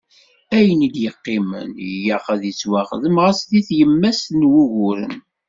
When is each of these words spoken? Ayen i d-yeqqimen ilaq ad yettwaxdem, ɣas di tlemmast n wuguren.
Ayen 0.57 0.81
i 0.87 0.89
d-yeqqimen 0.93 1.69
ilaq 1.87 2.25
ad 2.33 2.41
yettwaxdem, 2.45 3.15
ɣas 3.23 3.39
di 3.49 3.61
tlemmast 3.67 4.27
n 4.33 4.41
wuguren. 4.51 5.15